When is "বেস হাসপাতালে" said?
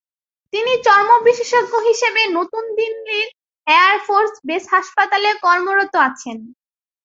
4.47-5.29